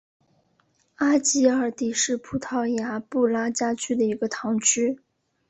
[0.95, 4.99] 阿吉尔迪是葡萄牙布拉加区的一个堂区。